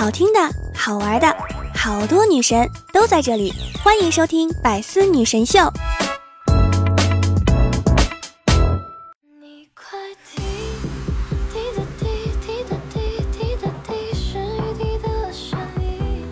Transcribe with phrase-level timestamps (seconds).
[0.00, 0.40] 好听的、
[0.74, 1.36] 好玩的，
[1.74, 3.52] 好多女神都在这里，
[3.84, 5.58] 欢迎收听《百思女神秀》。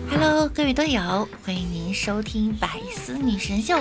[0.09, 3.75] Hello，各位队友，欢迎您收听《百思女神秀》。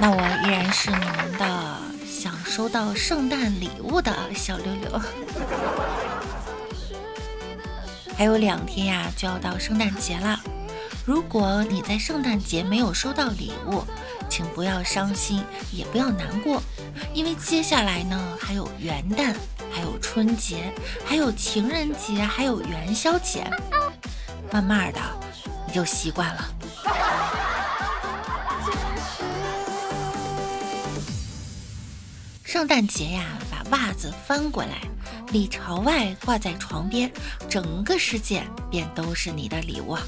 [0.00, 5.00] 那我依然是你们的想收到圣诞礼物的小六六。
[8.18, 10.40] 还有两天呀，就要到圣诞节了。
[11.06, 13.84] 如果你在圣诞节没有收到礼物，
[14.28, 16.60] 请不要伤心，也不要难过，
[17.14, 19.32] 因为接下来呢，还有元旦，
[19.70, 23.48] 还有春节，还有情人节，还有元宵节。
[24.50, 25.00] 慢慢的，
[25.68, 26.57] 你就习惯了。
[32.48, 34.80] 圣诞节呀，把袜子翻过来。
[35.32, 37.12] 里朝外挂在床边，
[37.46, 39.98] 整个世界便都是你的礼物。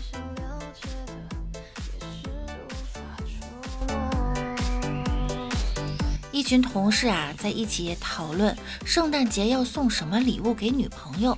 [6.32, 11.36] 一群同事啊，在一起讨论圣诞节要送什么礼物给女朋友，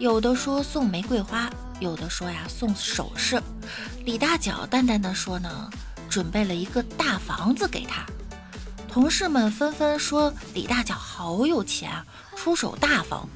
[0.00, 3.40] 有的说送玫瑰花，有的说呀送首饰。
[4.04, 5.70] 李大脚淡淡的说呢，
[6.10, 8.04] 准备了一个大房子给他。
[8.92, 12.04] 同事们纷纷说李大脚好有钱啊。
[12.36, 13.26] 出手大方，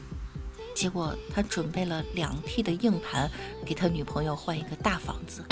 [0.75, 3.31] 结果他准备了两 T 的硬盘，
[3.65, 5.47] 给他女朋友换一个大房子。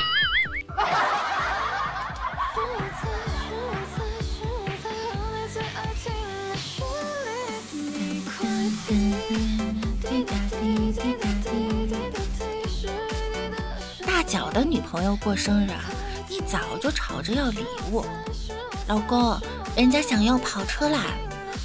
[14.05, 15.81] 大脚的女朋友过生日啊，
[16.29, 18.05] 一早就吵着要礼物。
[18.87, 19.41] 老公，
[19.77, 21.07] 人家想要跑车啦。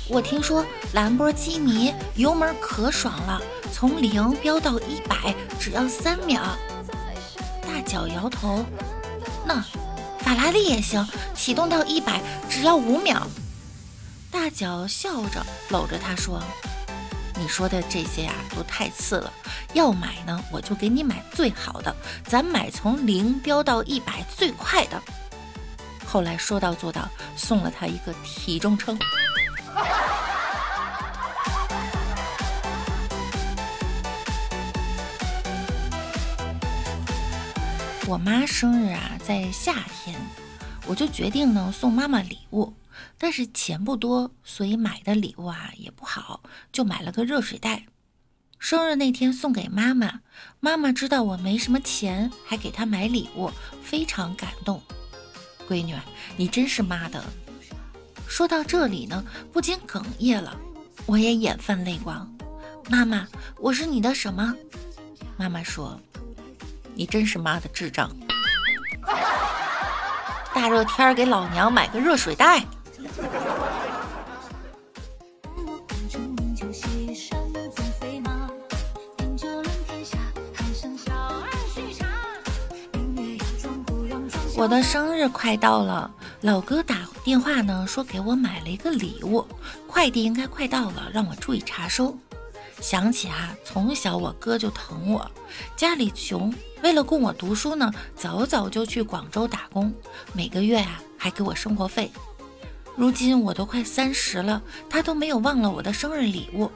[0.07, 3.39] 我听说兰博基尼油门可爽了，
[3.71, 6.41] 从零飙到一百只要三秒。
[7.61, 8.65] 大脚摇头，
[9.45, 9.63] 那
[10.19, 12.19] 法拉利也行，启动到一百
[12.49, 13.27] 只要五秒。
[14.31, 16.41] 大脚笑着搂着他说
[17.39, 19.31] ：“你说的这些呀都太次了，
[19.73, 24.99] 要买呢我就给你买最好的，咱买从零飙到一百最快的。”
[26.11, 28.97] 后来说到做到，送了他一个体重秤。
[38.07, 40.19] 我妈生日啊，在夏天，
[40.87, 42.73] 我就决定呢送妈妈礼物，
[43.19, 47.85] 但是钱不多，所以买的礼物啊也不好，就买了个热水袋。
[48.57, 50.21] 生日那天送给妈妈，
[50.59, 53.51] 妈妈知道我没什么钱，还给她买礼物，
[53.83, 54.81] 非常感动。
[55.69, 55.95] 闺女，
[56.35, 57.23] 你真是妈的。
[58.27, 60.57] 说到这里呢，不禁哽咽了，
[61.05, 62.27] 我也眼泛泪光。
[62.89, 64.55] 妈妈，我是你的什么？
[65.37, 65.99] 妈妈说。
[66.95, 68.11] 你真是妈的智障！
[70.53, 72.65] 大热天给老娘买个热水袋。
[84.59, 86.11] 我的生日快到了，
[86.41, 89.47] 老哥打电话呢，说给我买了一个礼物，
[89.87, 92.13] 快递应该快到了，让我注意查收。
[92.81, 95.31] 想起啊，从小我哥就疼我，
[95.77, 96.53] 家里穷，
[96.83, 99.93] 为了供我读书呢，早早就去广州打工，
[100.33, 102.11] 每个月啊还给我生活费。
[102.97, 106.69] 如今我都快三十了，他都没有忘了我的生日礼物。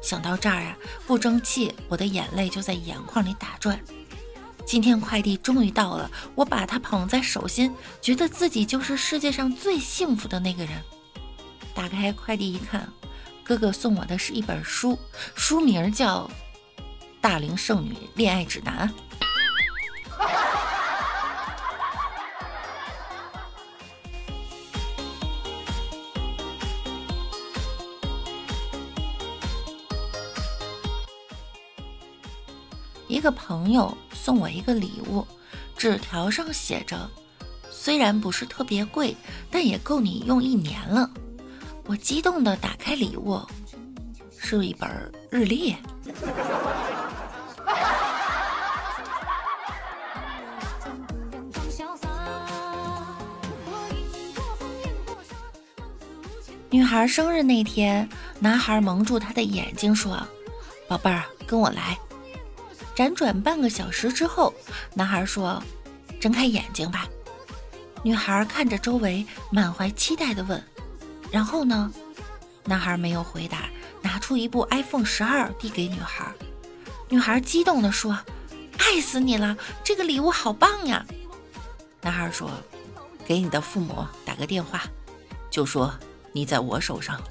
[0.00, 3.76] 想到这儿啊，不争气，我的眼泪就在眼眶里打转。
[4.68, 10.72] 今天快递终于到了，我把它捧在手心，觉得自己就是世界上最幸福的那个人。
[11.74, 12.86] 打开快递一看。
[13.42, 14.98] 哥哥送我的是一本书，
[15.34, 16.30] 书名叫
[17.18, 18.86] 《大龄剩女恋爱指南》。
[33.08, 35.26] 一个朋友送我一个礼物，
[35.76, 37.10] 纸条上写着
[37.70, 39.16] ：“虽然不是特别贵，
[39.50, 41.10] 但也够你用一年了。”
[41.86, 43.40] 我激动地打开礼物，
[44.38, 44.88] 是一本
[45.30, 45.74] 日历。
[56.70, 58.06] 女孩生日那天，
[58.38, 60.20] 男孩蒙住她的眼睛说
[60.86, 61.98] ：“宝贝儿，跟我来。”
[62.98, 64.52] 辗转半个小时之后，
[64.92, 65.62] 男孩说
[66.20, 67.06] ：“睁开眼睛吧。”
[68.02, 70.60] 女孩看着周围，满怀期待地问。
[71.30, 71.92] 然后呢？
[72.64, 73.68] 男孩没有回答，
[74.02, 76.26] 拿出一部 iPhone 十二递给女孩。
[77.08, 78.18] 女孩激动地说
[78.78, 81.06] ：“爱死你了，这个礼物好棒呀！”
[82.02, 82.50] 男孩说
[83.24, 84.82] ：“给你的父母打个电话，
[85.48, 85.94] 就说
[86.32, 87.22] 你在我手上。”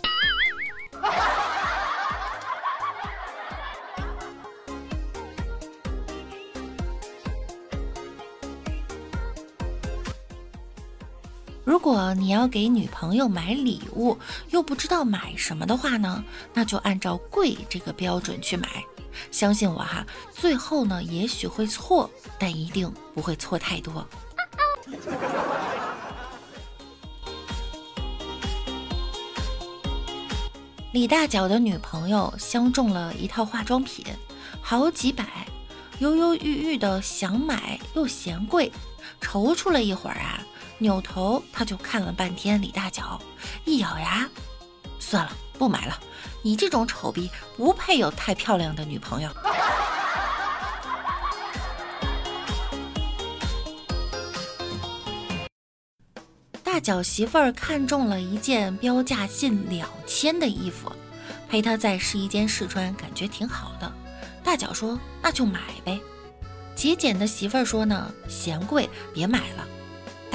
[11.67, 14.17] 如果你要给女朋友买礼物，
[14.51, 16.23] 又不知道买什么的话呢，
[16.53, 18.81] 那就按照贵这个标准去买。
[19.31, 22.09] 相信我哈，最后呢也许会错，
[22.39, 24.07] 但一定不会错太多。
[30.93, 34.05] 李大脚的女朋友相中了一套化妆品，
[34.61, 35.45] 好几百，
[35.99, 38.71] 犹犹豫豫的想买又嫌贵，
[39.19, 40.41] 踌躇了一会儿啊。
[40.79, 43.19] 扭头，他就看了半天李大脚，
[43.65, 44.29] 一咬牙，
[45.00, 46.00] 算了，不买了。
[46.44, 49.29] 你这种丑逼不配有太漂亮的女朋友。
[56.63, 60.91] 大脚媳妇儿看中了一件标价近两千的衣服，
[61.50, 63.91] 陪他在试衣间试穿，感觉挺好的。
[64.44, 66.00] 大脚说：“那就买呗。”
[66.75, 69.68] 节俭的媳妇儿说：“呢，嫌贵，别买了。”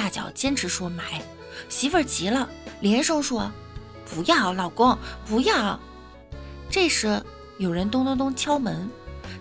[0.03, 1.21] 大脚坚持说买，
[1.69, 2.49] 媳妇儿急了，
[2.81, 3.49] 连声说
[4.13, 5.79] 不要，老公不要。
[6.69, 7.23] 这时
[7.57, 8.89] 有人咚咚咚敲门，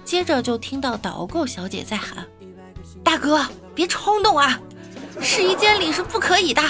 [0.04, 2.24] 接着就听到导购小姐在喊
[3.02, 3.44] ：“大哥，
[3.74, 4.60] 别冲动啊，
[5.20, 6.62] 试衣间里是不可以的。”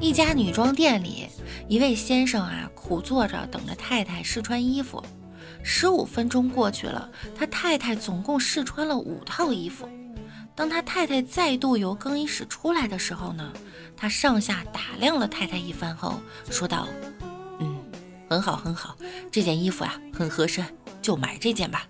[0.00, 1.28] 一家女装店里，
[1.68, 2.63] 一位先生啊，
[2.94, 5.04] 苦坐着等着太太试穿衣服。
[5.64, 9.88] 十五分钟过去了，他太太总共试穿了五套衣服。
[10.54, 13.52] 当他太太再度由更衣室出来的时候呢，
[13.96, 16.86] 他上下打量了太太一番后，说道
[17.58, 17.82] ：“嗯，
[18.30, 18.96] 很好，很好，
[19.32, 20.64] 这件衣服啊，很合身，
[21.02, 21.88] 就买这件吧。”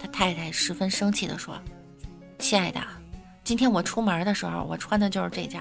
[0.00, 1.54] 他太太十分生气地说
[2.40, 2.80] ：“亲爱的，
[3.44, 5.60] 今天我出门的时候，我穿的就是这件。”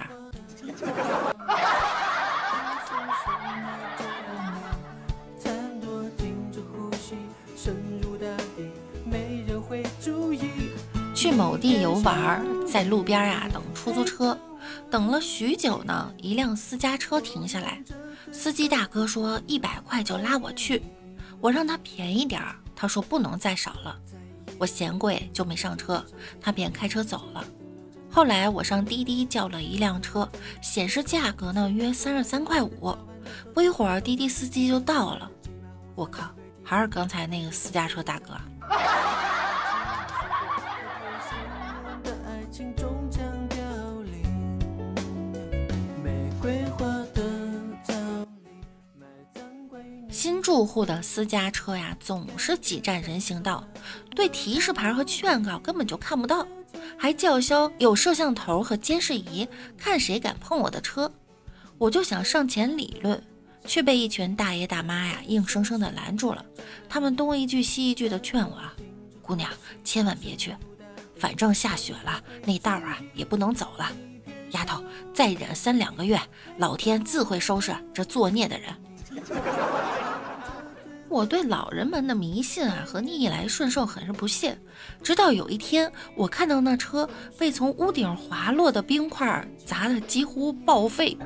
[11.37, 14.35] 某地游玩，在路边啊等出租车，
[14.89, 17.79] 等了许久呢，一辆私家车停下来，
[18.31, 20.81] 司机大哥说一百块就拉我去，
[21.39, 23.95] 我让他便宜点儿，他说不能再少了，
[24.57, 26.03] 我嫌贵就没上车，
[26.41, 27.45] 他便开车走了。
[28.09, 30.27] 后来我上滴滴叫了一辆车，
[30.59, 32.97] 显示价格呢约三十三块五。
[33.53, 35.29] 不一会儿，滴滴司机就到了。
[35.93, 36.23] 我靠，
[36.63, 38.35] 还是刚才那个私家车大哥。
[42.57, 43.57] 心终将凋
[44.01, 44.23] 零。
[46.03, 47.21] 玫瑰花的
[47.83, 48.49] 葬礼，
[48.99, 53.63] 埋葬归新住户的私家车呀，总是挤占人行道，
[54.15, 56.47] 对提示牌和劝告根本就看不到。
[56.97, 61.13] 还叫嚣有摄像头和监视仪，看谁敢碰我的车。
[61.77, 63.23] 我就想上前理论，
[63.65, 66.43] 却被一群大爷大妈呀硬生生的拦住了。
[66.89, 68.59] 他们东一句西一句的劝我
[69.21, 69.47] ：“姑娘，
[69.83, 70.55] 千万别去，
[71.19, 73.91] 反正下雪了，那道啊也不能走了。
[74.51, 74.83] 丫头，
[75.13, 76.19] 再忍三两个月，
[76.57, 78.73] 老天自会收拾这作孽的人。”
[81.09, 84.57] 我对老人们的迷信啊和逆来顺受很是不屑，
[85.01, 91.17] 直到有一天，我看到那车被从屋顶滑落的冰块砸得几乎报废。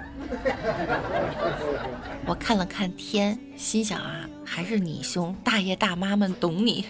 [2.28, 6.86] 我看了看天，心想啊，还是你兄大爷大妈们懂你。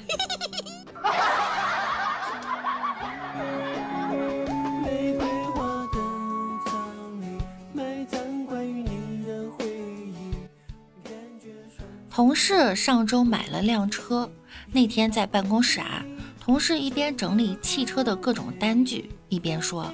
[12.10, 14.29] 同事上周买了辆车，
[14.71, 16.03] 那天在办公室啊，
[16.39, 19.91] 同事一边整理汽车的各种单据，一边说：“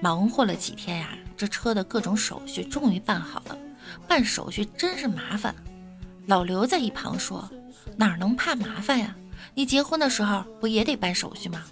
[0.00, 3.58] 忙活了几天呀，这车的各种手续终于办好了。
[4.06, 5.54] 办手续真是麻烦。”
[6.26, 7.50] 老刘在一旁说
[7.98, 9.14] ：“哪能怕麻烦呀？
[9.54, 11.62] 你结婚的时候不也得办手续吗？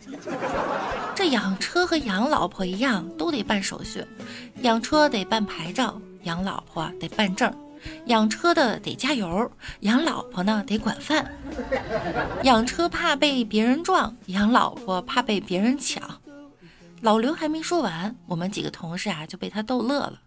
[1.14, 4.04] 这养车和养老婆一样，都得办手续。
[4.62, 7.52] 养车得办牌照，养老婆得办证。”
[8.06, 9.50] 养车的得加油，
[9.80, 11.34] 养老婆呢得管饭。
[12.44, 16.20] 养车怕被别人撞，养老婆怕被别人抢。
[17.00, 20.20] 老刘还没说完，我们几个同事啊就被他逗乐了。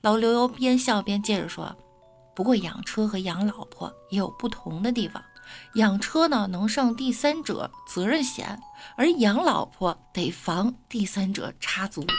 [0.00, 1.76] 老刘边笑边接着说
[2.34, 5.22] ：“不过养车和养老婆也有不同的地方。
[5.74, 8.60] 养车呢能上第三者责任险
[8.96, 12.04] 而养老婆得防第三者插足。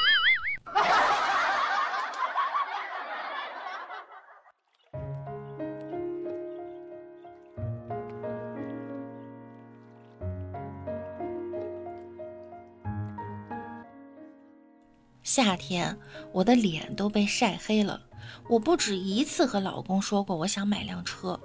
[15.23, 15.97] 夏天
[16.33, 18.09] 我的脸都被晒黑了。
[18.47, 21.38] 我不止一次和老公说过我想买辆车。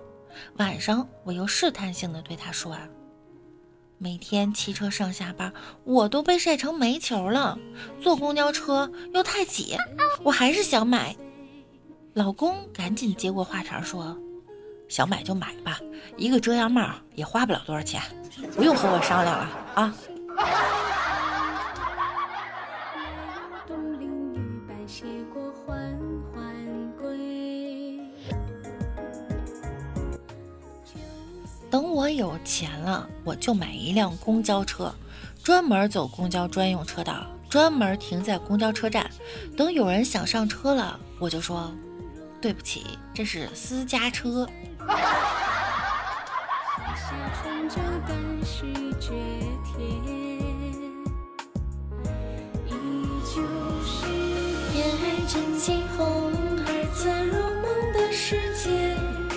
[0.57, 2.89] 晚上我又试探性的对他说啊，
[3.99, 5.53] 每天骑车上下班，
[5.85, 7.59] 我都被晒成煤球了，
[8.01, 9.77] 坐公交车又太挤，
[10.23, 11.15] 我还是想买。
[12.13, 14.17] 老公赶紧接过话茬说。
[14.87, 15.81] 想买就买吧，
[16.17, 18.03] 一个遮阳帽也花不了多少钱，
[18.55, 19.95] 不用和我商量了啊！
[31.75, 34.95] 等我有钱了，我就买一辆公交车，
[35.43, 39.11] 专门走公交专用车道，专门停在公交车站。
[39.57, 41.73] 等有人想上车了，我就说
[42.41, 44.49] ：“对不起，这是私家车。”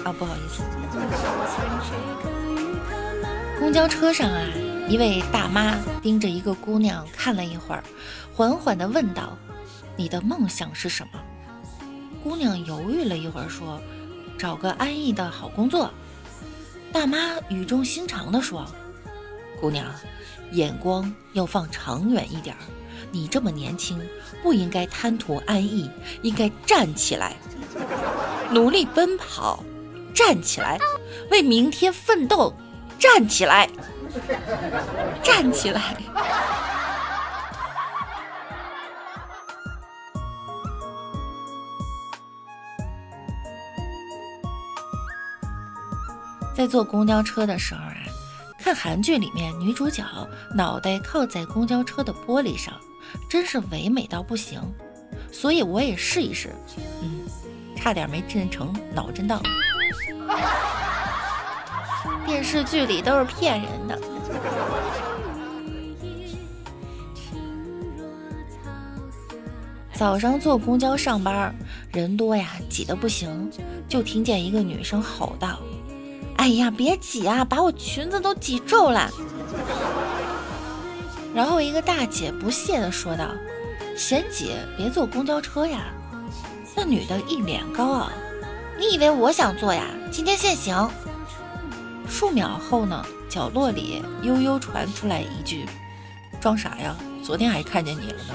[0.07, 0.63] 啊，不好意思。
[3.59, 4.41] 公交车上啊，
[4.87, 7.83] 一位大妈盯着一个姑娘看了一会儿，
[8.33, 9.37] 缓缓地问道
[9.97, 11.19] ：“你的梦想是什么？”
[12.23, 13.81] 姑娘犹豫了一会儿，说。
[14.37, 15.91] 找个安逸的好工作，
[16.93, 17.17] 大妈
[17.49, 18.63] 语重心长地说
[19.59, 19.91] ：“姑娘，
[20.51, 22.61] 眼光要放长远一点儿。
[23.11, 23.99] 你这么年轻，
[24.43, 25.89] 不应该贪图安逸，
[26.21, 27.35] 应该站起来，
[28.51, 29.63] 努力奔跑，
[30.17, 30.79] 站起来，
[31.29, 32.51] 为明天奋斗，
[32.97, 33.69] 站起来，
[35.21, 35.95] 站起来。
[46.57, 47.93] ”在坐公交车的时候啊，
[48.57, 50.03] 看韩剧里面女主角
[50.55, 52.73] 脑袋靠在公交车的玻璃上，
[53.29, 54.59] 真是唯美到不行。
[55.31, 56.55] 所以我也试一试，
[57.03, 57.21] 嗯，
[57.75, 59.39] 差点没震成脑震荡。
[62.25, 63.99] 电视剧里都是骗人的。
[69.93, 71.55] 早上坐公交上班，
[71.91, 73.49] 人多呀，挤得不行，
[73.89, 75.59] 就听见一个女生吼道。
[76.35, 79.09] 哎呀，别挤啊，把我裙子都挤皱了。
[81.33, 83.29] 然后一个大姐不屑地说道
[83.97, 85.85] ：“嫌挤别坐公交车呀。”
[86.75, 88.11] 那女的一脸高傲
[88.77, 89.85] ：“你以为我想做呀？
[90.11, 90.89] 今天限行。”
[92.07, 95.65] 数秒后呢，角落里悠悠传出来一句
[96.39, 96.95] ：“装啥呀？
[97.23, 98.33] 昨天还看见你了呢。”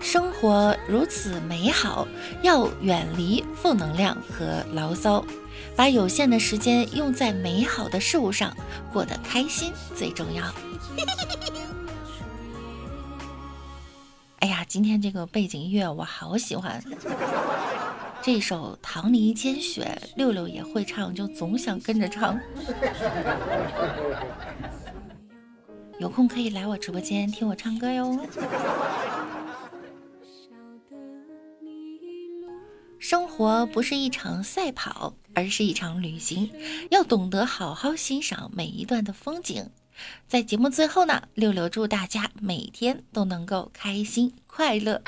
[0.00, 2.06] 生活如此美好，
[2.42, 5.24] 要远离负能量和牢骚，
[5.76, 8.56] 把有限的时间用在美好的事物上，
[8.92, 10.44] 过得开心最重要。
[14.40, 16.82] 哎呀，今天这个背景音乐我好喜欢，
[18.20, 22.38] 这首《棠梨煎雪》，六六也会唱，就总想跟着唱。
[26.00, 28.18] 有空可以来我直播间听我唱歌哟。
[33.12, 36.50] 生活不是一场赛跑，而是一场旅行，
[36.90, 39.68] 要懂得好好欣赏每一段的风景。
[40.26, 45.02] 在节目最后呢，六六祝大家每天都能够开心快乐。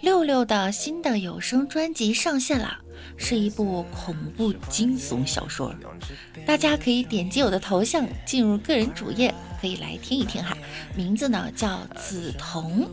[0.00, 2.78] 六六的新的有声专辑上线了。
[3.16, 5.74] 是一部恐怖惊悚小说，
[6.46, 10.56] 大家可以点击我的头像进入个人主页，可以来听一听哈。
[10.96, 12.88] 名字呢叫紫瞳，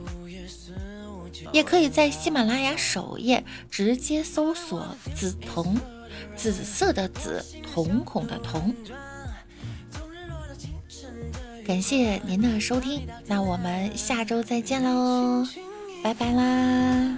[1.51, 5.75] 也可以在喜马拉雅首页直接搜索“紫瞳”，
[6.35, 7.43] 紫色的紫，
[7.73, 8.75] 瞳孔的瞳。
[11.65, 15.45] 感谢您的收听，那我们下周再见喽，
[16.05, 17.17] 拜拜啦。